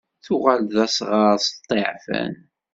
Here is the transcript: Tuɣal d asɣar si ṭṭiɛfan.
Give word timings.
Tuɣal 0.25 0.61
d 0.75 0.75
asɣar 0.85 1.37
si 1.41 1.53
ṭṭiɛfan. 1.61 2.33